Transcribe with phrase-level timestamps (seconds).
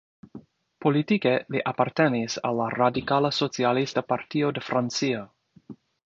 [0.83, 5.21] Politike li apartenis al la Radikala Socialista Partio de Francio.